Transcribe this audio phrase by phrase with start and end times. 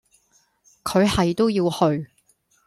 [0.83, 2.09] 佢係都要去